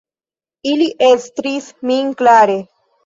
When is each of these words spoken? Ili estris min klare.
Ili 0.71 0.87
estris 1.09 1.67
min 1.91 2.13
klare. 2.23 2.57